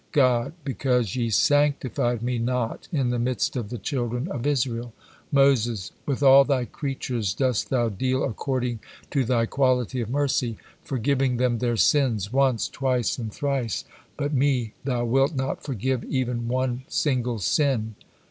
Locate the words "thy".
6.43-6.65, 9.23-9.45